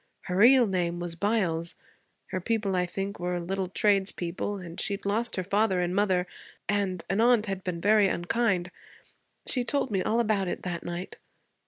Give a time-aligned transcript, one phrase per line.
[0.21, 1.75] Her real name was Byles.
[2.29, 6.25] Her people, I think, were little tradespeople, and she'd lost her father and mother,
[6.67, 8.71] and an aunt had been very unkind.
[9.45, 11.17] She told me all about it that night.